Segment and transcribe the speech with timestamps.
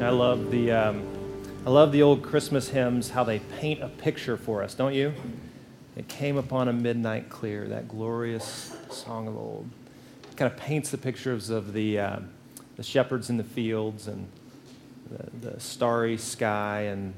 [0.00, 1.06] I love the, um,
[1.64, 5.14] I love the old Christmas hymns, how they paint a picture for us, don't you?
[5.96, 9.70] It came upon a midnight clear, that glorious song of old.
[10.30, 12.18] It kind of paints the pictures of the, uh,
[12.76, 14.28] the shepherds in the fields and
[15.10, 17.14] the, the starry sky and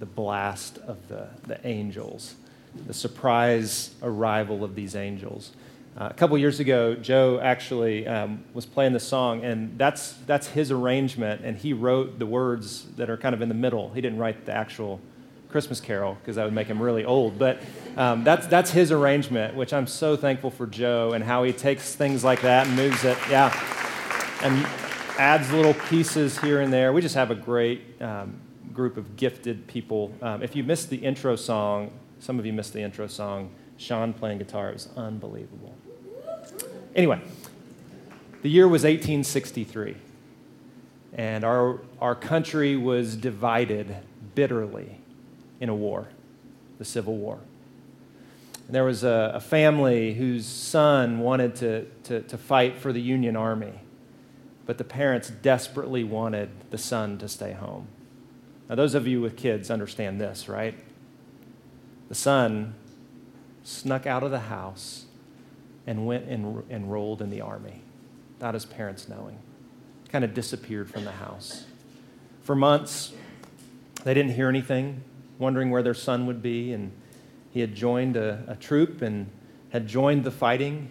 [0.00, 2.34] the blast of the, the angels,
[2.86, 5.52] the surprise arrival of these angels.
[5.98, 10.46] Uh, a couple years ago, Joe actually um, was playing the song, and that's, that's
[10.46, 13.90] his arrangement, and he wrote the words that are kind of in the middle.
[13.90, 15.00] He didn't write the actual
[15.48, 17.60] Christmas carol because that would make him really old, but
[17.96, 21.96] um, that's, that's his arrangement, which I'm so thankful for Joe and how he takes
[21.96, 23.52] things like that and moves it, yeah,
[24.42, 24.64] and
[25.18, 26.92] adds little pieces here and there.
[26.92, 28.40] We just have a great um,
[28.72, 30.14] group of gifted people.
[30.22, 34.12] Um, if you missed the intro song, some of you missed the intro song, Sean
[34.12, 35.74] playing guitar, it was unbelievable.
[36.94, 37.18] Anyway,
[38.42, 39.96] the year was 1863,
[41.14, 43.96] and our, our country was divided
[44.34, 44.98] bitterly
[45.60, 46.08] in a war,
[46.76, 47.38] the Civil War.
[48.66, 53.00] And there was a, a family whose son wanted to, to, to fight for the
[53.00, 53.80] Union Army,
[54.66, 57.88] but the parents desperately wanted the son to stay home.
[58.68, 60.74] Now, those of you with kids understand this, right?
[62.10, 62.74] The son
[63.62, 65.06] snuck out of the house
[65.86, 67.82] and went and enrolled in the army
[68.34, 69.38] without his parents knowing.
[70.10, 71.64] Kind of disappeared from the house.
[72.42, 73.12] For months,
[74.04, 75.02] they didn't hear anything,
[75.38, 76.72] wondering where their son would be.
[76.72, 76.92] And
[77.50, 79.30] he had joined a, a troop and
[79.70, 80.90] had joined the fighting.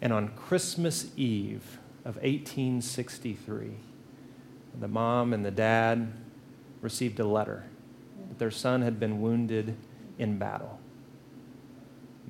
[0.00, 3.70] And on Christmas Eve of 1863,
[4.80, 6.12] the mom and the dad
[6.80, 7.64] received a letter
[8.28, 9.76] that their son had been wounded
[10.18, 10.78] in battle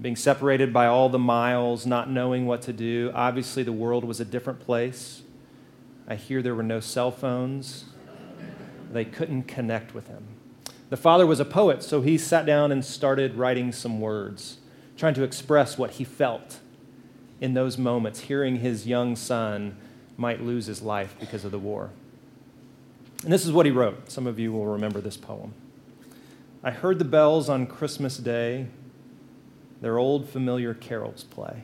[0.00, 3.10] being separated by all the miles, not knowing what to do.
[3.14, 5.22] Obviously, the world was a different place.
[6.08, 7.84] I hear there were no cell phones.
[8.92, 10.26] They couldn't connect with him.
[10.90, 14.58] The father was a poet, so he sat down and started writing some words,
[14.96, 16.60] trying to express what he felt
[17.40, 19.76] in those moments, hearing his young son
[20.16, 21.90] might lose his life because of the war.
[23.24, 24.10] And this is what he wrote.
[24.10, 25.54] Some of you will remember this poem.
[26.62, 28.68] I heard the bells on Christmas Day
[29.84, 31.62] their old familiar carols play.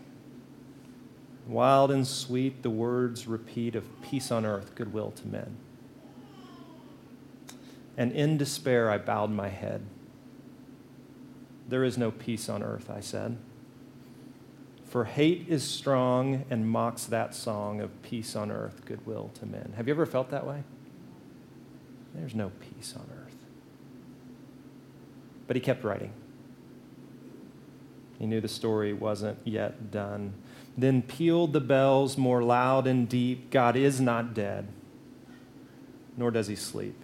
[1.46, 5.56] Wild and sweet, the words repeat of peace on earth, goodwill to men.
[7.96, 9.86] And in despair, I bowed my head.
[11.66, 13.38] There is no peace on earth, I said.
[14.84, 19.72] For hate is strong and mocks that song of peace on earth, goodwill to men.
[19.78, 20.62] Have you ever felt that way?
[22.14, 23.36] There's no peace on earth.
[25.46, 26.12] But he kept writing.
[28.20, 30.34] He knew the story wasn't yet done.
[30.76, 34.68] Then pealed the bells more loud and deep God is not dead,
[36.18, 37.02] nor does he sleep.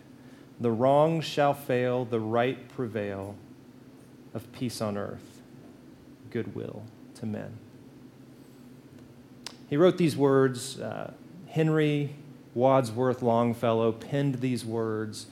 [0.61, 3.35] The wrong shall fail, the right prevail,
[4.35, 5.41] of peace on earth,
[6.31, 6.83] goodwill
[7.15, 7.57] to men.
[9.69, 10.79] He wrote these words.
[10.79, 11.15] Uh,
[11.49, 12.15] Henry
[12.55, 15.29] Wadsworth Longfellow penned these words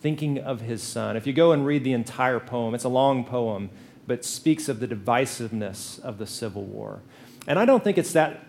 [0.00, 1.16] thinking of his son.
[1.16, 3.70] If you go and read the entire poem, it's a long poem
[4.10, 7.00] but speaks of the divisiveness of the Civil War.
[7.46, 8.44] And I don't think it's that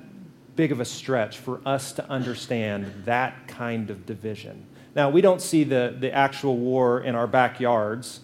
[0.55, 4.65] big of a stretch for us to understand that kind of division.
[4.95, 8.21] Now, we don't see the, the actual war in our backyards,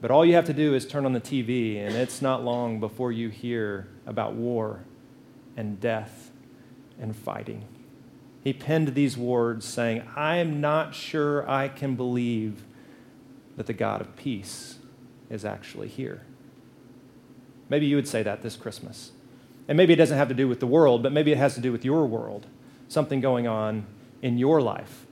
[0.00, 2.78] but all you have to do is turn on the TV, and it's not long
[2.78, 4.84] before you hear about war
[5.56, 6.30] and death
[7.00, 7.64] and fighting.
[8.44, 12.62] He penned these words saying, I am not sure I can believe
[13.56, 14.78] that the God of peace
[15.34, 16.22] is actually here.
[17.68, 19.12] Maybe you would say that this Christmas.
[19.68, 21.60] And maybe it doesn't have to do with the world, but maybe it has to
[21.60, 22.46] do with your world,
[22.88, 23.86] something going on
[24.22, 25.06] in your life.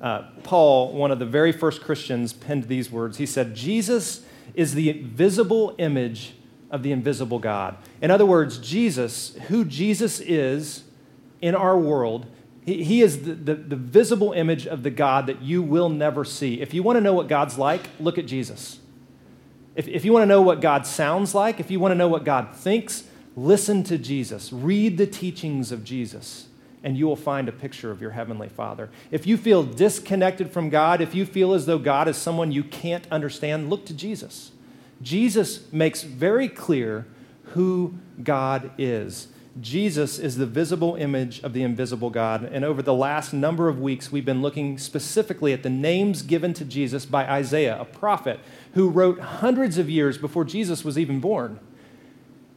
[0.00, 3.18] Uh, Paul, one of the very first Christians, penned these words.
[3.18, 4.24] He said, Jesus
[4.54, 6.34] is the visible image
[6.70, 7.76] of the invisible God.
[8.00, 10.84] In other words, Jesus, who Jesus is
[11.40, 12.26] in our world,
[12.64, 16.24] he, he is the, the, the visible image of the God that you will never
[16.24, 16.60] see.
[16.60, 18.79] If you want to know what God's like, look at Jesus.
[19.74, 22.08] If, if you want to know what God sounds like, if you want to know
[22.08, 23.04] what God thinks,
[23.36, 24.52] listen to Jesus.
[24.52, 26.48] Read the teachings of Jesus,
[26.82, 28.90] and you will find a picture of your Heavenly Father.
[29.10, 32.64] If you feel disconnected from God, if you feel as though God is someone you
[32.64, 34.52] can't understand, look to Jesus.
[35.02, 37.06] Jesus makes very clear
[37.54, 39.28] who God is.
[39.58, 42.44] Jesus is the visible image of the invisible God.
[42.44, 46.54] And over the last number of weeks, we've been looking specifically at the names given
[46.54, 48.38] to Jesus by Isaiah, a prophet
[48.74, 51.58] who wrote hundreds of years before Jesus was even born.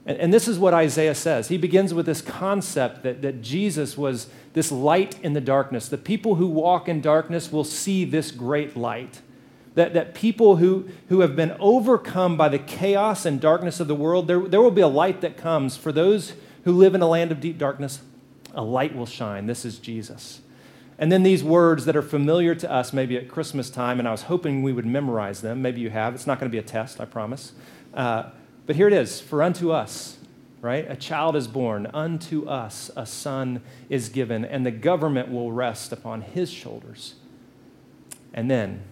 [0.06, 1.48] And, and, this is what Isaiah says.
[1.48, 5.88] He begins with this concept that, that Jesus was this light in the darkness.
[5.88, 9.22] The people who walk in darkness will see this great light.
[9.76, 13.96] That, that people who, who have been overcome by the chaos and darkness of the
[13.96, 15.78] world, there, there will be a light that comes.
[15.78, 18.02] For those who live in a land of deep darkness,
[18.54, 19.48] a light will shine.
[19.48, 20.42] This is Jesus.
[20.98, 24.12] And then these words that are familiar to us, maybe at Christmas time, and I
[24.12, 25.62] was hoping we would memorize them.
[25.62, 26.14] Maybe you have.
[26.14, 27.54] It's not going to be a test, I promise.
[27.94, 28.30] Uh,
[28.66, 30.18] but here it is For unto us,
[30.62, 30.90] right?
[30.90, 31.90] A child is born.
[31.94, 37.16] Unto us a son is given, and the government will rest upon his shoulders.
[38.34, 38.84] And then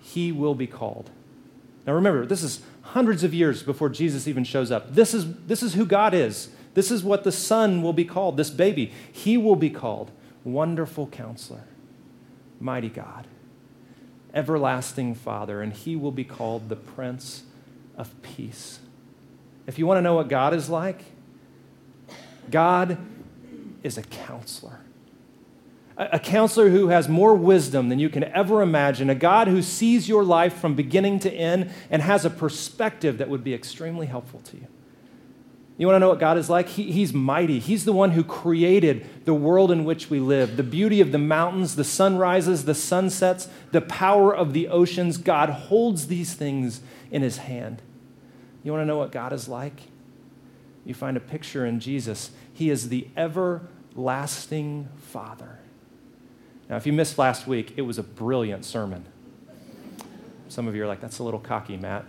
[0.00, 1.10] he will be called.
[1.86, 4.94] Now remember, this is hundreds of years before Jesus even shows up.
[4.94, 6.50] This is, this is who God is.
[6.74, 8.92] This is what the Son will be called, this baby.
[9.10, 10.10] He will be called
[10.44, 11.64] Wonderful Counselor,
[12.60, 13.26] Mighty God,
[14.32, 17.44] Everlasting Father, and he will be called the Prince
[17.96, 18.80] of Peace.
[19.66, 21.04] If you want to know what God is like,
[22.50, 22.98] God
[23.82, 24.80] is a counselor.
[25.96, 30.08] A counselor who has more wisdom than you can ever imagine, a God who sees
[30.08, 34.40] your life from beginning to end and has a perspective that would be extremely helpful
[34.40, 34.66] to you.
[35.78, 36.68] You want to know what God is like?
[36.68, 37.58] He, he's mighty.
[37.58, 41.18] He's the one who created the world in which we live, the beauty of the
[41.18, 45.16] mountains, the sunrises, the sunsets, the power of the oceans.
[45.16, 47.80] God holds these things in his hand.
[48.62, 49.82] You want to know what God is like?
[50.84, 52.32] You find a picture in Jesus.
[52.52, 55.58] He is the everlasting Father.
[56.68, 59.04] Now, if you missed last week, it was a brilliant sermon.
[60.48, 62.04] Some of you are like, that's a little cocky, Matt.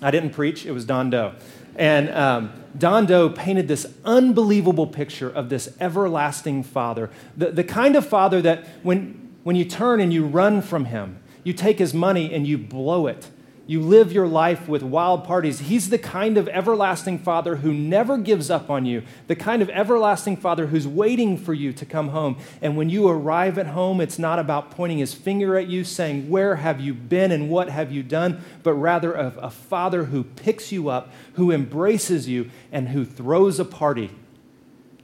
[0.00, 1.34] I didn't preach, it was Don Doe.
[1.78, 7.94] And um, Don Doe painted this unbelievable picture of this everlasting father, the, the kind
[7.96, 11.94] of father that when, when you turn and you run from him, you take his
[11.94, 13.30] money and you blow it
[13.68, 15.60] you live your life with wild parties.
[15.60, 19.68] He's the kind of everlasting father who never gives up on you, the kind of
[19.68, 22.38] everlasting father who's waiting for you to come home.
[22.62, 26.30] And when you arrive at home, it's not about pointing his finger at you, saying,
[26.30, 28.42] Where have you been and what have you done?
[28.62, 33.58] but rather of a father who picks you up, who embraces you, and who throws
[33.58, 34.10] a party.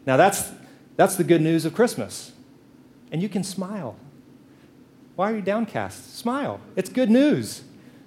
[0.07, 0.51] Now, that's,
[0.97, 2.33] that's the good news of Christmas.
[3.13, 3.97] And you can smile.
[5.17, 6.17] Why are you downcast?
[6.17, 6.61] Smile.
[6.77, 7.63] It's good news.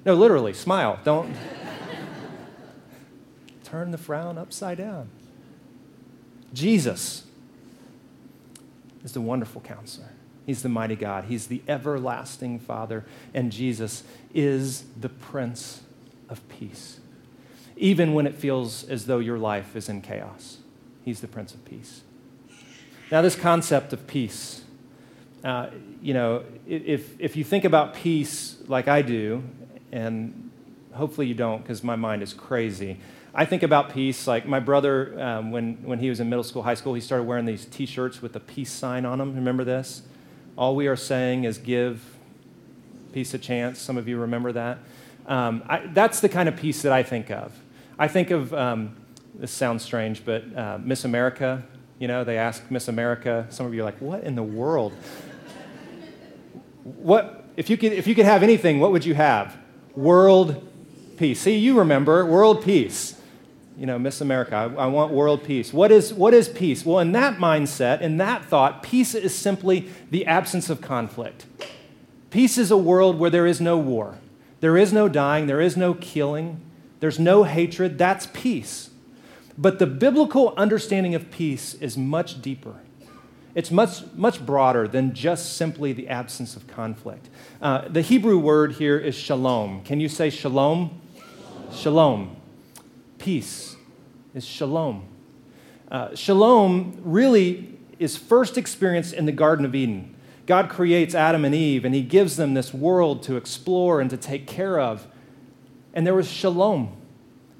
[0.07, 1.01] No, literally, smile.
[1.03, 1.35] Don't
[3.65, 5.09] turn the frown upside down.
[6.53, 7.25] Jesus
[9.03, 10.07] is the wonderful counselor.
[10.45, 11.25] He's the mighty God.
[11.25, 13.03] He's the everlasting Father.
[13.33, 15.81] And Jesus is the Prince
[16.29, 17.01] of Peace.
[17.75, 20.59] Even when it feels as though your life is in chaos,
[21.03, 22.03] He's the Prince of Peace.
[23.11, 24.63] Now, this concept of peace,
[25.43, 25.69] uh,
[26.01, 29.43] you know, if, if you think about peace like I do,
[29.91, 30.51] and
[30.93, 32.97] hopefully you don't because my mind is crazy.
[33.33, 34.25] I think about peace.
[34.25, 37.25] Like my brother, um, when, when he was in middle school, high school, he started
[37.25, 39.35] wearing these t shirts with a peace sign on them.
[39.35, 40.01] Remember this?
[40.57, 42.03] All we are saying is give
[43.13, 43.79] peace a chance.
[43.79, 44.79] Some of you remember that.
[45.27, 47.53] Um, I, that's the kind of peace that I think of.
[47.99, 48.95] I think of, um,
[49.35, 51.63] this sounds strange, but uh, Miss America,
[51.99, 53.45] you know, they ask Miss America.
[53.49, 54.93] Some of you are like, what in the world?
[56.83, 59.57] what, if you could, if you could have anything, what would you have?
[59.97, 60.63] World
[61.17, 61.41] peace.
[61.41, 63.19] See, you remember world peace.
[63.77, 65.73] You know, Miss America, I, I, want world peace.
[65.73, 66.85] What is, what is peace?
[66.85, 71.45] Well, in that mindset, in that thought, peace is simply the absence of conflict.
[72.29, 74.17] Peace is a world where there is no war,
[74.61, 76.59] there is no dying, there is no killing,
[76.99, 77.97] there's no hatred.
[77.97, 78.89] That's peace.
[79.57, 82.75] But the biblical understanding of peace is much deeper.
[83.57, 87.27] It's much, much broader than just simply the absence of conflict.
[87.59, 89.81] Uh, the Hebrew word here is shalom.
[89.81, 91.01] Can you say shalom?
[91.73, 92.37] Shalom.
[93.17, 93.75] Peace
[94.35, 95.05] is shalom.
[95.89, 100.13] Uh, shalom really is first experienced in the Garden of Eden.
[100.45, 104.17] God creates Adam and Eve, and He gives them this world to explore and to
[104.17, 105.07] take care of.
[105.95, 106.95] And there was shalom.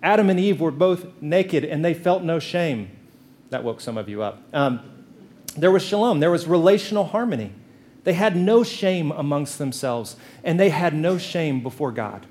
[0.03, 2.91] Adam and Eve were both naked, and they felt no shame.
[3.49, 4.43] That woke some of you up.
[4.53, 4.96] Um,
[5.57, 7.51] there was shalom, there was relational harmony.
[8.03, 12.25] They had no shame amongst themselves, and they had no shame before God.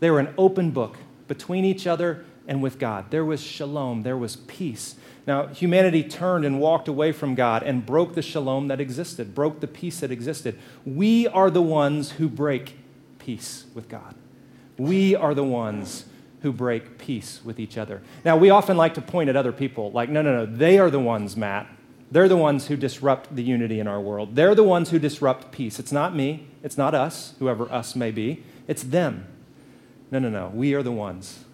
[0.00, 0.96] They were an open book
[1.28, 3.10] between each other and with God.
[3.10, 4.96] There was shalom, there was peace.
[5.26, 9.60] Now, humanity turned and walked away from God and broke the shalom that existed, broke
[9.60, 10.58] the peace that existed.
[10.84, 12.76] We are the ones who break
[13.20, 14.16] peace with God.
[14.76, 16.06] We are the ones
[16.40, 18.02] who break peace with each other.
[18.24, 20.90] Now, we often like to point at other people, like, no, no, no, they are
[20.90, 21.68] the ones, Matt,
[22.12, 24.36] they're the ones who disrupt the unity in our world.
[24.36, 25.78] They're the ones who disrupt peace.
[25.78, 26.46] It's not me.
[26.62, 28.44] It's not us, whoever us may be.
[28.68, 29.26] It's them.
[30.10, 30.50] No, no, no.
[30.54, 31.44] We are the ones.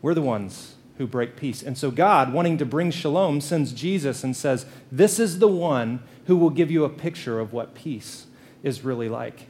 [0.00, 1.64] We're the ones who break peace.
[1.64, 6.00] And so God, wanting to bring shalom, sends Jesus and says, This is the one
[6.26, 8.26] who will give you a picture of what peace
[8.62, 9.48] is really like.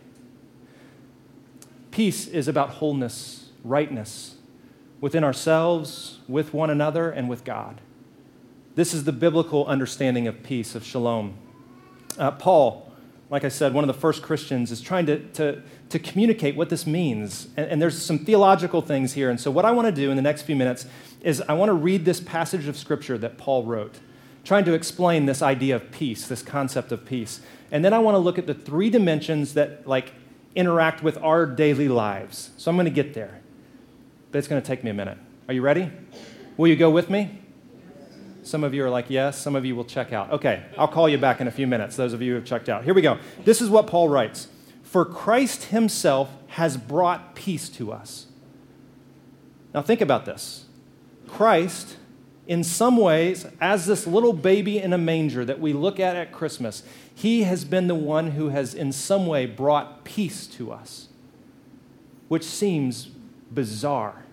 [1.91, 4.37] Peace is about wholeness, rightness
[4.99, 7.83] within ourselves, with one another, and with God.
[8.77, 11.35] This is the biblical understanding of peace, of shalom.
[12.19, 12.93] Uh, Paul,
[13.31, 16.69] like I said, one of the first Christians, is trying to, to, to communicate what
[16.69, 17.49] this means.
[17.57, 19.31] And, and there's some theological things here.
[19.31, 20.85] And so, what I want to do in the next few minutes
[21.23, 23.99] is I want to read this passage of Scripture that Paul wrote,
[24.45, 27.41] trying to explain this idea of peace, this concept of peace.
[27.71, 30.13] And then I want to look at the three dimensions that, like,
[30.55, 32.51] interact with our daily lives.
[32.59, 33.41] So, I'm going to get there.
[34.33, 35.17] But it's going to take me a minute.
[35.49, 35.91] Are you ready?
[36.59, 37.41] Will you go with me?
[38.47, 39.37] Some of you are like, yes.
[39.41, 40.31] Some of you will check out.
[40.31, 42.69] Okay, I'll call you back in a few minutes, those of you who have checked
[42.69, 42.85] out.
[42.85, 43.19] Here we go.
[43.45, 44.47] This is what Paul writes
[44.85, 48.27] For Christ himself has brought peace to us.
[49.75, 50.67] Now, think about this.
[51.27, 51.97] Christ,
[52.47, 56.31] in some ways, as this little baby in a manger that we look at at
[56.31, 61.09] Christmas, he has been the one who has, in some way, brought peace to us,
[62.29, 63.07] which seems
[63.53, 64.25] bizarre.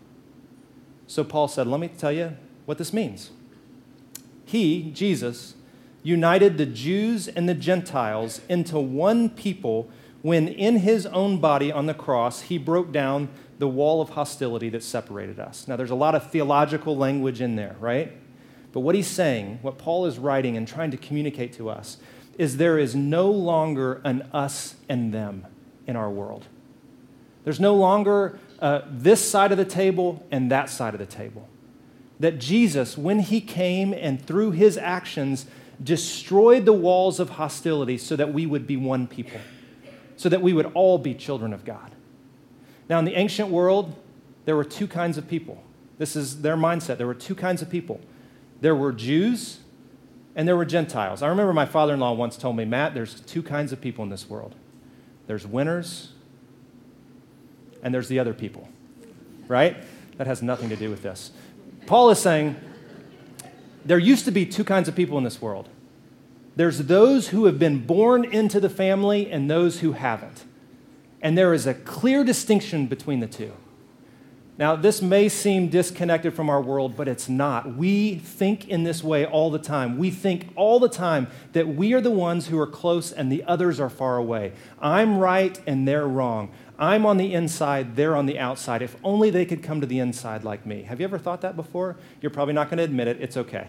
[1.08, 3.32] So Paul said, Let me tell you what this means.
[4.46, 5.56] He, Jesus,
[6.04, 9.90] united the Jews and the Gentiles into one people
[10.22, 14.70] when, in his own body on the cross, he broke down the wall of hostility
[14.70, 15.68] that separated us.
[15.68, 18.14] Now, there's a lot of theological language in there, right?
[18.72, 21.98] But what he's saying, what Paul is writing and trying to communicate to us,
[22.38, 25.46] is there is no longer an us and them
[25.86, 26.46] in our world.
[27.44, 31.48] There's no longer uh, this side of the table and that side of the table
[32.24, 35.46] that Jesus, when he came and through his actions,
[35.84, 39.42] destroyed the walls of hostility so that we would be one people,
[40.16, 41.92] so that we would all be children of God.
[42.88, 43.94] Now, in the ancient world,
[44.46, 45.62] there were two kinds of people.
[45.98, 46.98] This is their mindset.
[46.98, 48.00] There were two kinds of people
[48.62, 49.60] there were Jews
[50.34, 51.22] and there were Gentiles.
[51.22, 54.06] I remember my father in law once told me, Matt, there's two kinds of people
[54.06, 54.56] in this world
[55.28, 56.14] there's winners
[57.84, 58.70] and there's the other people,
[59.50, 59.76] right?
[60.18, 61.32] That has nothing to do with this.
[61.86, 62.56] Paul is saying
[63.86, 65.70] there used to be two kinds of people in this world
[66.56, 70.44] there's those who have been born into the family and those who haven't.
[71.22, 73.54] And there is a clear distinction between the two.
[74.56, 77.76] Now, this may seem disconnected from our world, but it's not.
[77.76, 79.98] We think in this way all the time.
[79.98, 83.44] We think all the time that we are the ones who are close and the
[83.46, 84.54] others are far away.
[84.80, 86.52] I'm right and they're wrong.
[86.78, 88.82] I'm on the inside, they're on the outside.
[88.82, 90.84] If only they could come to the inside like me.
[90.84, 91.98] Have you ever thought that before?
[92.22, 93.22] You're probably not going to admit it.
[93.22, 93.68] It's okay.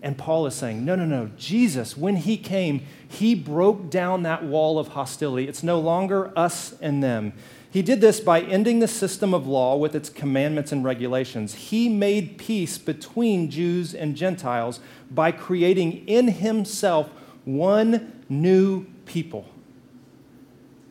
[0.00, 1.30] And Paul is saying, no, no, no.
[1.36, 5.48] Jesus, when he came, he broke down that wall of hostility.
[5.48, 7.32] It's no longer us and them.
[7.70, 11.54] He did this by ending the system of law with its commandments and regulations.
[11.54, 17.08] He made peace between Jews and Gentiles by creating in himself
[17.44, 19.51] one new people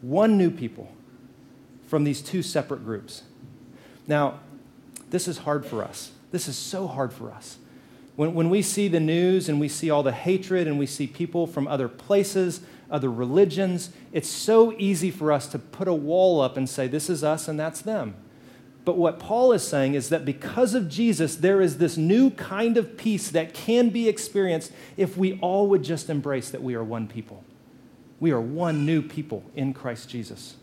[0.01, 0.91] one new people
[1.88, 3.24] from these two separate groups.
[4.08, 4.39] Now,
[5.10, 6.12] this is hard for us.
[6.31, 7.58] This is so hard for us.
[8.15, 11.08] When, when we see the news and we see all the hatred and we see
[11.08, 16.41] people from other places, other religions, it's so easy for us to put a wall
[16.41, 18.15] up and say, this is us and that's them.
[18.84, 22.77] But what Paul is saying is that because of Jesus, there is this new kind
[22.77, 26.84] of peace that can be experienced if we all would just embrace that we are
[26.84, 27.43] one people.
[28.22, 30.56] We are one new people in Christ Jesus.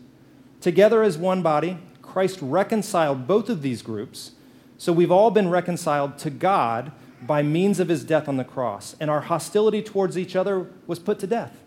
[0.61, 4.31] Together as one body, Christ reconciled both of these groups,
[4.77, 8.95] so we've all been reconciled to God by means of his death on the cross,
[9.01, 11.59] and our hostility towards each other was put to death.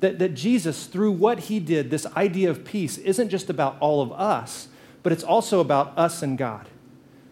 [0.00, 4.00] That, that Jesus, through what he did, this idea of peace isn't just about all
[4.00, 4.68] of us,
[5.02, 6.70] but it's also about us and God.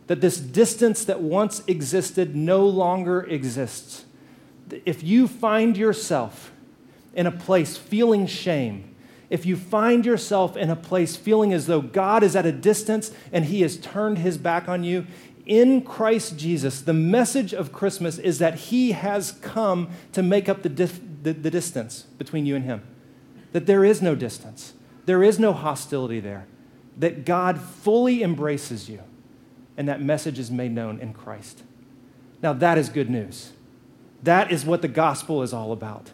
[0.09, 4.05] That this distance that once existed no longer exists.
[4.85, 6.53] If you find yourself
[7.15, 8.95] in a place feeling shame,
[9.31, 13.11] if you find yourself in a place feeling as though God is at a distance
[13.33, 15.07] and he has turned his back on you,
[15.47, 20.63] in Christ Jesus, the message of Christmas is that he has come to make up
[20.63, 22.83] the, dif- the, the distance between you and him.
[23.53, 24.75] That there is no distance,
[25.07, 26.47] there is no hostility there,
[26.97, 29.03] that God fully embraces you,
[29.77, 31.63] and that message is made known in Christ.
[32.43, 33.53] Now, that is good news.
[34.23, 36.11] That is what the gospel is all about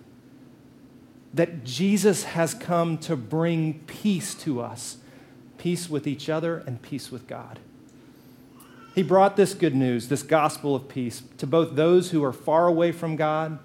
[1.33, 4.97] that Jesus has come to bring peace to us
[5.61, 7.59] peace with each other and peace with God.
[8.95, 12.67] He brought this good news, this gospel of peace, to both those who are far
[12.67, 13.59] away from God,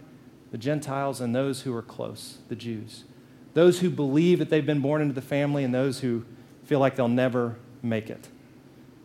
[0.52, 3.06] the Gentiles, and those who are close, the Jews.
[3.54, 6.26] Those who believe that they've been born into the family, and those who
[6.66, 8.28] feel like they'll never make it.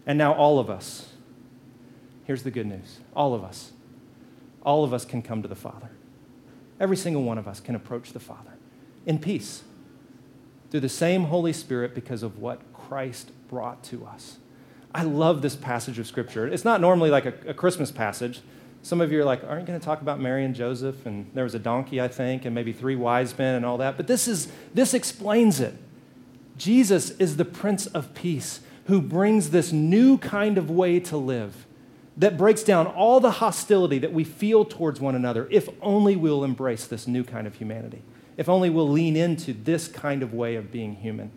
[0.05, 1.11] And now, all of us,
[2.25, 3.71] here's the good news all of us,
[4.63, 5.91] all of us can come to the Father.
[6.81, 8.53] Every single one of us can approach the Father
[9.07, 9.63] in peace
[10.71, 14.39] through the same Holy Spirit because of what Christ brought to us.
[14.95, 16.49] I love this passage of Scripture.
[16.49, 18.41] It's not normally like a, a Christmas passage.
[18.83, 21.05] Some of you are like, aren't you going to talk about Mary and Joseph?
[21.05, 23.97] And there was a donkey, I think, and maybe three wise men and all that.
[23.97, 25.75] But this, is, this explains it.
[26.57, 31.67] Jesus is the Prince of Peace who brings this new kind of way to live
[32.17, 36.45] that breaks down all the hostility that we feel towards one another if only we'll
[36.45, 38.03] embrace this new kind of humanity,
[38.37, 41.31] if only we'll lean into this kind of way of being human.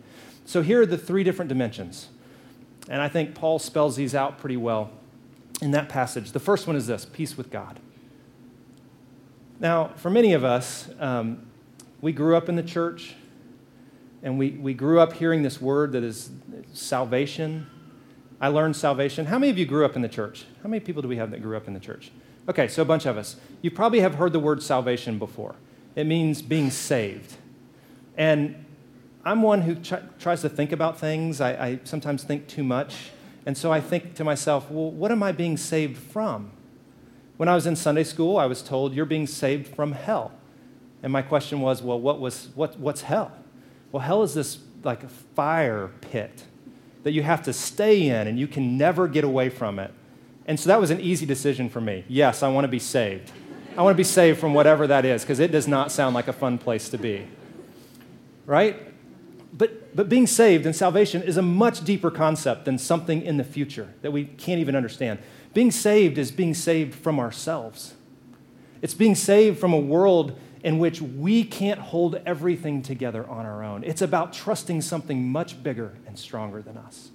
[0.44, 2.08] So here are the three different dimensions.
[2.88, 4.90] And I think Paul spells these out pretty well
[5.62, 6.32] in that passage.
[6.32, 7.80] The first one is this peace with God.
[9.60, 11.46] Now, for many of us, um,
[12.00, 13.14] we grew up in the church
[14.22, 16.30] and we, we grew up hearing this word that is
[16.72, 17.66] salvation.
[18.44, 19.24] I learned salvation.
[19.24, 20.44] How many of you grew up in the church?
[20.62, 22.10] How many people do we have that grew up in the church?
[22.46, 23.36] Okay, so a bunch of us.
[23.62, 25.54] You probably have heard the word salvation before.
[25.96, 27.36] It means being saved.
[28.18, 28.66] And
[29.24, 29.76] I'm one who
[30.18, 31.40] tries to think about things.
[31.40, 33.12] I, I sometimes think too much.
[33.46, 36.50] And so I think to myself, well, what am I being saved from?
[37.38, 40.32] When I was in Sunday school, I was told you're being saved from hell.
[41.02, 43.32] And my question was, well, what was, what, what's hell?
[43.90, 46.44] Well, hell is this like a fire pit
[47.04, 49.92] that you have to stay in and you can never get away from it.
[50.46, 52.04] And so that was an easy decision for me.
[52.08, 53.30] Yes, I want to be saved.
[53.76, 56.28] I want to be saved from whatever that is because it does not sound like
[56.28, 57.26] a fun place to be.
[58.46, 58.92] Right?
[59.56, 63.44] But, but being saved and salvation is a much deeper concept than something in the
[63.44, 65.20] future that we can't even understand.
[65.52, 67.94] Being saved is being saved from ourselves.
[68.82, 73.62] It's being saved from a world in which we can't hold everything together on our
[73.62, 73.84] own.
[73.84, 77.10] It's about trusting something much bigger and stronger than us.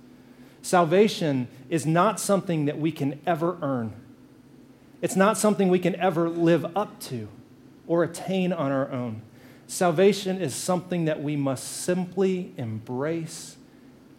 [0.61, 3.93] Salvation is not something that we can ever earn,
[5.01, 7.27] it's not something we can ever live up to
[7.87, 9.23] or attain on our own.
[9.65, 13.57] Salvation is something that we must simply embrace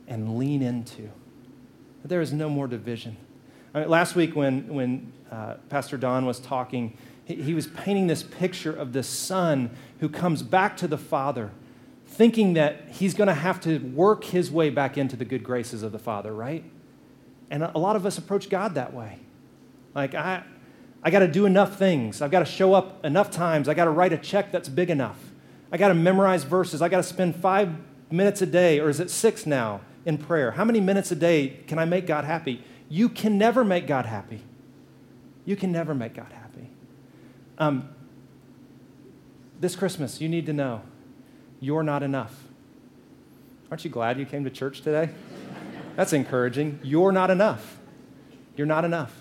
[0.09, 1.09] and lean into.
[2.05, 3.17] There is no more division.
[3.75, 6.97] I mean, last week, when, when uh, Pastor Don was talking,
[7.35, 11.51] he, was painting this picture of the son who comes back to the father,
[12.07, 15.83] thinking that he's going to have to work his way back into the good graces
[15.83, 16.65] of the father, right?
[17.51, 19.19] And a lot of us approach God that way.
[19.95, 20.45] Like, I,
[21.03, 22.23] I got to do enough things.
[22.23, 23.69] I've got to show up enough times.
[23.69, 25.19] I got to write a check that's big enough.
[25.73, 26.83] I got to memorize verses.
[26.83, 27.75] I got to spend five
[28.11, 30.53] minutes a day, or is it six now, in prayer?
[30.53, 32.65] How many minutes a day can I make God happy?
[32.89, 34.43] You can never make God happy.
[35.45, 36.40] You can never make God happy.
[37.61, 37.91] Um,
[39.61, 40.81] this Christmas, you need to know
[41.61, 42.45] you're not enough.
[43.71, 45.11] Aren't you glad you came to church today?
[45.95, 46.81] That's encouraging.
[46.83, 47.79] You're not enough.
[48.57, 49.15] You're not enough.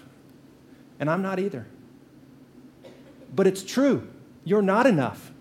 [1.02, 1.68] And I'm not either.
[3.36, 4.08] But it's true.
[4.46, 5.32] You're not enough.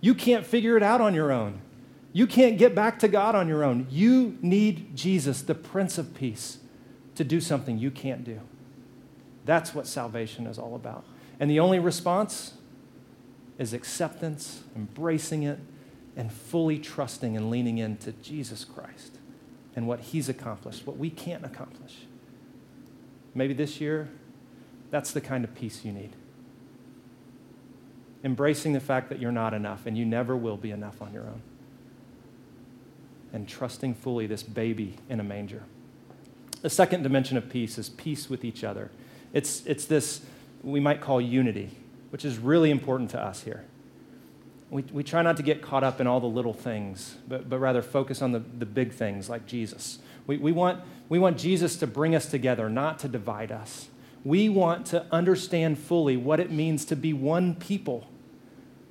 [0.00, 1.60] You can't figure it out on your own.
[2.12, 3.88] You can't get back to God on your own.
[3.90, 6.58] You need Jesus, the Prince of Peace,
[7.16, 8.40] to do something you can't do.
[9.44, 11.04] That's what salvation is all about.
[11.40, 12.54] And the only response
[13.58, 15.58] is acceptance, embracing it,
[16.16, 19.18] and fully trusting and leaning into Jesus Christ
[19.76, 22.06] and what He's accomplished, what we can't accomplish.
[23.34, 24.08] Maybe this year,
[24.90, 26.14] that's the kind of peace you need
[28.24, 31.24] embracing the fact that you're not enough and you never will be enough on your
[31.24, 31.40] own,
[33.32, 35.62] and trusting fully this baby in a manger.
[36.62, 38.90] The second dimension of peace is peace with each other.
[39.32, 40.22] It's, it's this
[40.62, 41.70] we might call unity,
[42.10, 43.64] which is really important to us here.
[44.70, 47.58] We, we try not to get caught up in all the little things, but, but
[47.58, 49.98] rather focus on the, the big things like Jesus.
[50.26, 53.88] We, we, want, we want Jesus to bring us together, not to divide us.
[54.24, 58.06] We want to understand fully what it means to be one people,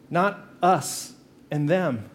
[0.09, 1.13] not us
[1.51, 2.09] and them.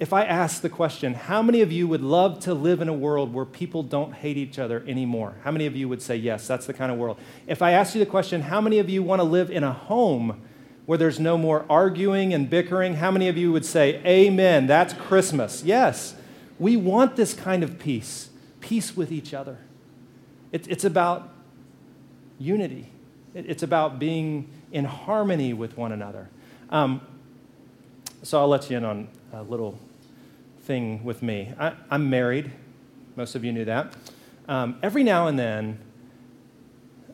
[0.00, 2.92] If I ask the question, how many of you would love to live in a
[2.92, 5.34] world where people don't hate each other anymore?
[5.42, 7.18] How many of you would say, yes, that's the kind of world?
[7.48, 9.72] If I ask you the question, how many of you want to live in a
[9.72, 10.40] home
[10.86, 12.94] where there's no more arguing and bickering?
[12.94, 15.64] How many of you would say, amen, that's Christmas?
[15.64, 16.14] Yes,
[16.60, 18.30] we want this kind of peace,
[18.60, 19.58] peace with each other.
[20.52, 21.28] It, it's about
[22.38, 22.92] unity.
[23.34, 26.28] It's about being in harmony with one another.
[26.70, 27.00] Um,
[28.22, 29.78] so I'll let you in on a little
[30.68, 31.50] thing with me.
[31.58, 32.52] I, am married.
[33.16, 33.94] Most of you knew that.
[34.46, 35.78] Um, every now and then,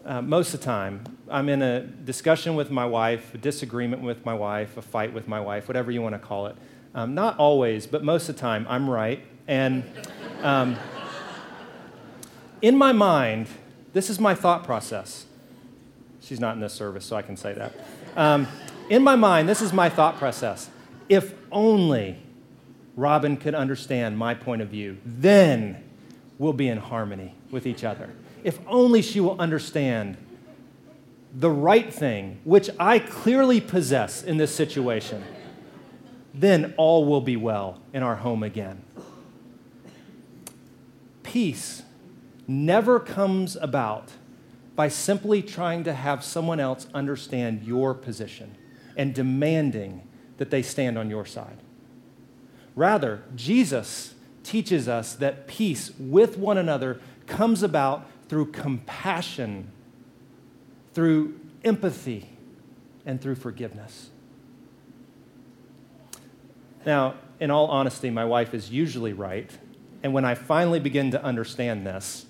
[0.04, 4.26] uh, most of the time, I'm in a discussion with my wife, a disagreement with
[4.26, 6.56] my wife, a fight with my wife, whatever you want to call it.
[6.96, 9.22] Um, not always, but most of the time, I'm right.
[9.46, 9.84] And
[10.42, 10.76] um,
[12.60, 13.46] in my mind,
[13.92, 15.26] this is my thought process.
[16.20, 17.72] She's not in this service, so I can say that.
[18.16, 18.48] Um,
[18.90, 20.70] in my mind, this is my thought process.
[21.08, 22.18] If only
[22.96, 25.82] Robin could understand my point of view, then
[26.38, 28.10] we'll be in harmony with each other.
[28.42, 30.16] If only she will understand
[31.32, 35.24] the right thing, which I clearly possess in this situation,
[36.32, 38.82] then all will be well in our home again.
[41.22, 41.82] Peace
[42.46, 44.10] never comes about
[44.76, 48.56] by simply trying to have someone else understand your position
[48.96, 50.06] and demanding
[50.38, 51.58] that they stand on your side.
[52.74, 59.70] Rather, Jesus teaches us that peace with one another comes about through compassion,
[60.92, 62.28] through empathy,
[63.06, 64.10] and through forgiveness.
[66.84, 69.50] Now, in all honesty, my wife is usually right.
[70.02, 72.26] And when I finally begin to understand this,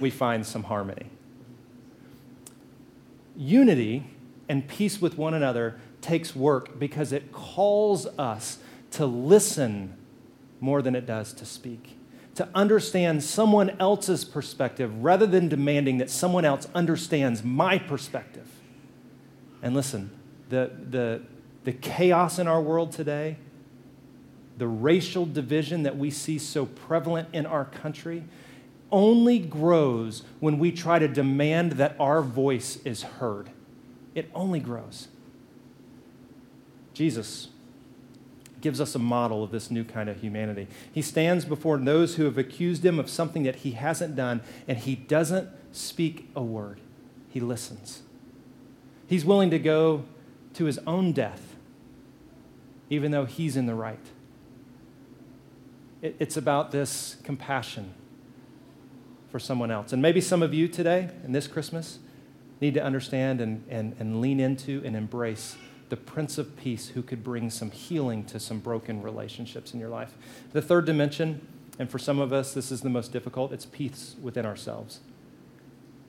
[0.00, 1.06] we find some harmony.
[3.36, 4.06] Unity
[4.48, 8.58] and peace with one another takes work because it calls us
[8.92, 9.96] to listen
[10.60, 11.98] more than it does to speak,
[12.34, 18.48] to understand someone else's perspective rather than demanding that someone else understands my perspective.
[19.62, 20.10] And listen,
[20.48, 21.22] the, the,
[21.64, 23.36] the chaos in our world today,
[24.58, 28.24] the racial division that we see so prevalent in our country,
[28.92, 33.50] only grows when we try to demand that our voice is heard.
[34.14, 35.08] It only grows.
[36.94, 37.48] Jesus
[38.60, 40.66] gives us a model of this new kind of humanity.
[40.92, 44.78] He stands before those who have accused him of something that he hasn't done, and
[44.78, 46.80] he doesn't speak a word.
[47.28, 48.02] He listens.
[49.06, 50.04] He's willing to go
[50.54, 51.56] to his own death,
[52.88, 54.00] even though he's in the right.
[56.02, 57.92] It's about this compassion
[59.30, 59.92] for someone else.
[59.92, 61.98] And maybe some of you today, and this Christmas,
[62.60, 65.56] need to understand and, and, and lean into and embrace
[65.88, 69.88] the Prince of Peace who could bring some healing to some broken relationships in your
[69.88, 70.14] life.
[70.52, 71.46] The third dimension,
[71.78, 75.00] and for some of us, this is the most difficult, it's peace within ourselves.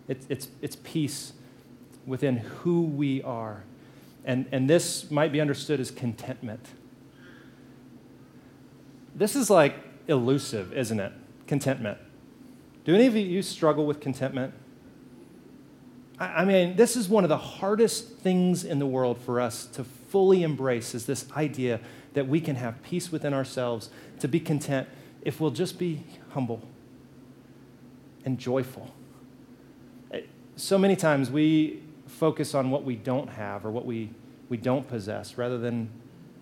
[0.08, 1.34] It's, it's, it's peace
[2.06, 3.64] within who we are.
[4.26, 6.66] And, and this might be understood as contentment.
[9.16, 9.76] This is like
[10.08, 11.12] elusive, isn't it?
[11.48, 11.98] Contentment.
[12.86, 14.54] Do any of you struggle with contentment?
[16.20, 19.84] I mean, this is one of the hardest things in the world for us to
[19.84, 21.80] fully embrace is this idea
[22.14, 24.88] that we can have peace within ourselves, to be content
[25.22, 26.64] if we'll just be humble
[28.26, 28.92] and joyful.
[30.12, 30.22] Eh,
[30.56, 34.10] so many times we focus on what we don't have or what we,
[34.50, 35.90] we don't possess rather than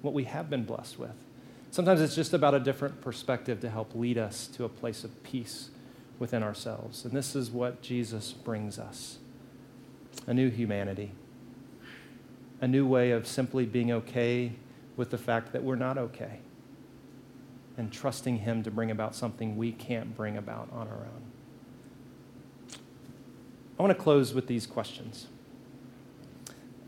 [0.01, 1.15] what we have been blessed with.
[1.71, 5.21] Sometimes it's just about a different perspective to help lead us to a place of
[5.23, 5.69] peace
[6.17, 7.03] within ourselves.
[7.03, 9.17] And this is what Jesus brings us
[10.27, 11.11] a new humanity,
[12.61, 14.53] a new way of simply being okay
[14.97, 16.39] with the fact that we're not okay,
[17.77, 21.31] and trusting Him to bring about something we can't bring about on our own.
[23.77, 25.27] I want to close with these questions.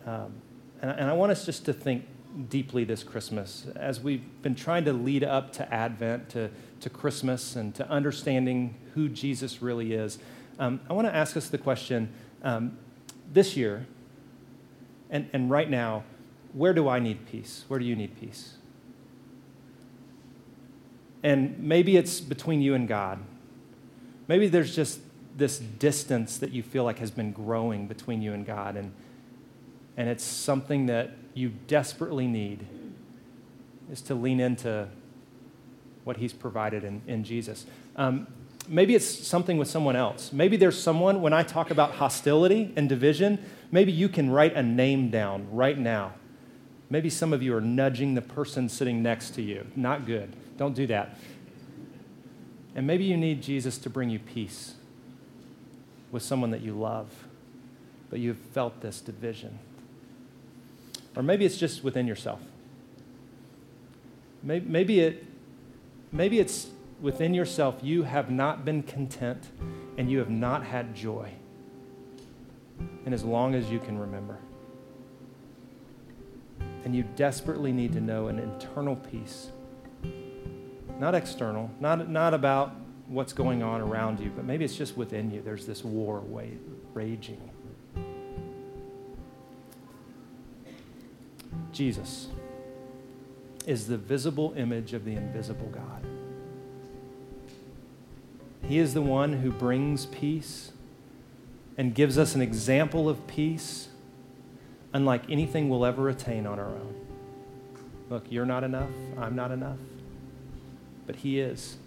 [0.05, 0.35] Um,
[0.81, 2.05] and, and I want us just to think
[2.49, 7.55] deeply this Christmas as we've been trying to lead up to Advent, to, to Christmas,
[7.55, 10.19] and to understanding who Jesus really is.
[10.59, 12.13] Um, I want to ask us the question
[12.43, 12.77] um,
[13.31, 13.85] this year
[15.09, 16.03] and, and right now,
[16.53, 17.65] where do I need peace?
[17.67, 18.55] Where do you need peace?
[21.23, 23.19] And maybe it's between you and God.
[24.27, 24.99] Maybe there's just
[25.35, 28.91] this distance that you feel like has been growing between you and God, and,
[29.95, 32.65] and it's something that you desperately need
[33.91, 34.87] is to lean into
[36.03, 37.65] what He's provided in, in Jesus.
[37.95, 38.27] Um,
[38.67, 40.31] maybe it's something with someone else.
[40.31, 43.39] Maybe there's someone, when I talk about hostility and division,
[43.71, 46.13] maybe you can write a name down right now.
[46.89, 49.67] Maybe some of you are nudging the person sitting next to you.
[49.75, 50.33] Not good.
[50.57, 51.17] Don't do that.
[52.75, 54.75] And maybe you need Jesus to bring you peace
[56.11, 57.09] with someone that you love,
[58.09, 59.59] but you've felt this division.
[61.15, 62.39] Or maybe it's just within yourself.
[64.43, 65.25] Maybe, it,
[66.11, 66.67] maybe it's
[67.01, 69.49] within yourself, you have not been content
[69.97, 71.31] and you have not had joy.
[73.05, 74.37] And as long as you can remember.
[76.83, 79.49] And you desperately need to know an internal peace.
[80.99, 82.75] Not external, not, not about
[83.07, 85.41] what's going on around you, but maybe it's just within you.
[85.41, 86.23] There's this war
[86.93, 87.49] raging.
[91.71, 92.27] Jesus
[93.65, 96.16] is the visible image of the invisible God.
[98.63, 100.71] He is the one who brings peace
[101.77, 103.89] and gives us an example of peace
[104.93, 106.95] unlike anything we'll ever attain on our own.
[108.09, 109.79] Look, you're not enough, I'm not enough,
[111.05, 111.77] but He is.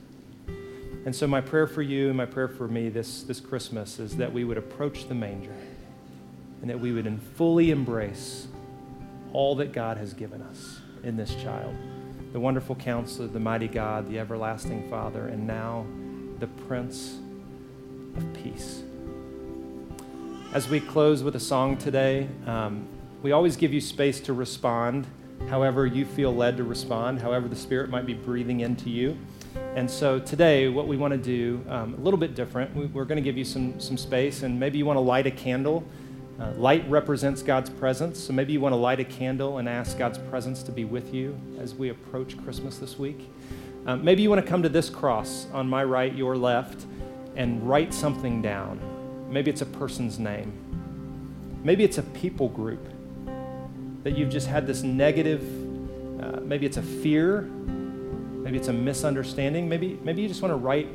[1.05, 4.17] And so, my prayer for you and my prayer for me this, this Christmas is
[4.17, 5.57] that we would approach the manger
[6.61, 8.47] and that we would fully embrace
[9.33, 11.75] all that God has given us in this child
[12.33, 15.85] the wonderful counselor, the mighty God, the everlasting Father, and now
[16.41, 17.19] the Prince
[18.17, 18.83] of Peace.
[20.55, 22.89] As we close with a song today, um,
[23.23, 25.07] we always give you space to respond
[25.49, 29.17] however you feel led to respond, however the Spirit might be breathing into you.
[29.75, 33.05] And so today, what we want to do, um, a little bit different, we, are
[33.05, 35.85] going to give you some, some space, and maybe you want to light a candle.
[36.41, 39.99] Uh, light represents God's presence, so maybe you want to light a candle and ask
[39.99, 43.29] God's presence to be with you as we approach Christmas this week.
[43.87, 46.87] Um, maybe you want to come to this cross on my right, your left,
[47.37, 48.81] and write something down.
[49.31, 50.53] Maybe it's a person's name.
[51.63, 52.87] Maybe it's a people group
[54.03, 55.43] that you've just had this negative,
[56.23, 57.49] uh, maybe it's a fear
[58.43, 59.69] Maybe it's a misunderstanding.
[59.69, 60.89] Maybe, maybe you just want to write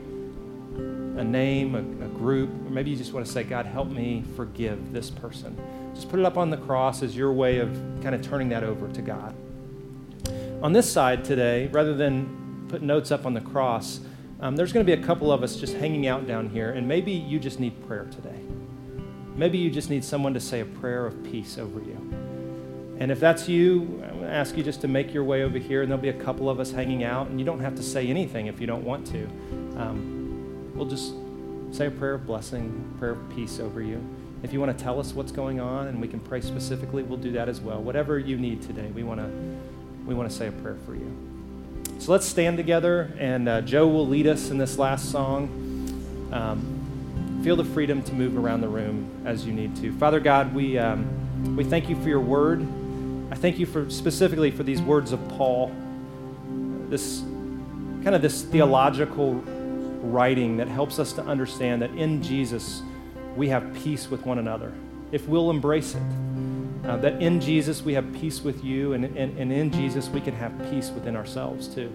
[0.74, 4.24] a name, a, a group, or maybe you just want to say, God, help me
[4.36, 5.56] forgive this person.
[5.93, 7.69] Just put it up on the cross as your way of
[8.02, 9.36] kind of turning that over to God.
[10.62, 13.99] On this side today, rather than put notes up on the cross,
[14.41, 16.88] um, there's going to be a couple of us just hanging out down here, and
[16.88, 18.39] maybe you just need prayer today.
[19.36, 21.97] Maybe you just need someone to say a prayer of peace over you.
[22.99, 25.58] And if that's you, I'm going to ask you just to make your way over
[25.58, 27.84] here, and there'll be a couple of us hanging out, and you don't have to
[27.84, 29.25] say anything if you don't want to.
[29.78, 31.13] Um, we'll just
[31.71, 34.01] say a prayer of blessing, prayer of peace over you.
[34.43, 37.17] If you want to tell us what's going on and we can pray specifically, we'll
[37.17, 37.82] do that as well.
[37.82, 39.30] Whatever you need today, we want to
[40.06, 41.35] we want to say a prayer for you.
[41.97, 45.49] So let's stand together, and uh, Joe will lead us in this last song.
[46.31, 49.91] Um, feel the freedom to move around the room as you need to.
[49.93, 52.62] Father God, we um, we thank you for your word.
[53.31, 55.71] I thank you for specifically for these words of Paul,
[56.89, 57.19] this
[58.03, 59.36] kind of this theological
[60.01, 62.84] writing that helps us to understand that in Jesus
[63.36, 64.71] we have peace with one another.
[65.12, 66.03] If we'll embrace it,
[66.88, 70.21] uh, that in Jesus we have peace with you, and, and, and in Jesus we
[70.21, 71.91] can have peace within ourselves too.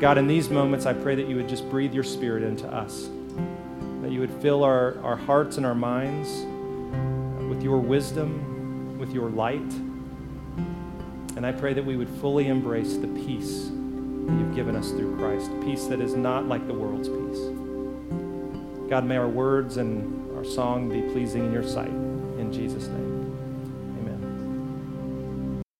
[0.00, 3.10] God, in these moments, I pray that you would just breathe your spirit into us,
[4.02, 6.28] that you would fill our, our hearts and our minds
[7.48, 9.72] with your wisdom with your light.
[11.36, 15.16] And I pray that we would fully embrace the peace that you've given us through
[15.16, 18.88] Christ, peace that is not like the world's peace.
[18.88, 22.09] God, may our words and our song be pleasing in your sight.
[22.40, 23.09] In Jesus' name.